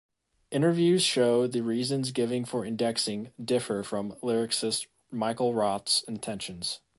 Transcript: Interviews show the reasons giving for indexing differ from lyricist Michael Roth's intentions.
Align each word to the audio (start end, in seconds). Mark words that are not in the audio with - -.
Interviews 0.49 1.03
show 1.03 1.45
the 1.45 1.61
reasons 1.61 2.09
giving 2.11 2.43
for 2.43 2.65
indexing 2.65 3.33
differ 3.39 3.83
from 3.83 4.13
lyricist 4.23 4.87
Michael 5.11 5.53
Roth's 5.53 6.01
intentions. 6.07 6.81